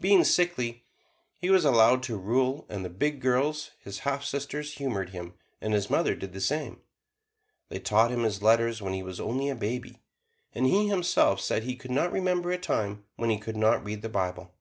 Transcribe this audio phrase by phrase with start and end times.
[0.00, 0.82] Being sickly,
[1.38, 5.72] he was allowed to rule, and the big girls, his half sisters, humored him, and
[5.72, 6.80] his mother did the same.
[7.68, 10.02] They taught him his letters when he was only a baby,
[10.52, 13.84] and he himself said that he could not remember a time when he could not
[13.84, 14.52] read the Bible.